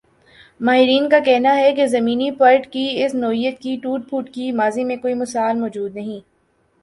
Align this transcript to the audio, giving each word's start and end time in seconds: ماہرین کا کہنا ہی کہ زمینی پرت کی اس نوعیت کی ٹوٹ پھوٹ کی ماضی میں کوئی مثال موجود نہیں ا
ماہرین 0.59 1.07
کا 1.09 1.19
کہنا 1.19 1.53
ہی 1.57 1.73
کہ 1.75 1.85
زمینی 1.87 2.29
پرت 2.39 2.65
کی 2.73 2.85
اس 3.03 3.13
نوعیت 3.15 3.59
کی 3.59 3.75
ٹوٹ 3.83 4.09
پھوٹ 4.09 4.29
کی 4.29 4.51
ماضی 4.53 4.83
میں 4.83 4.97
کوئی 4.97 5.13
مثال 5.15 5.59
موجود 5.59 5.95
نہیں 5.95 6.19
ا 6.19 6.29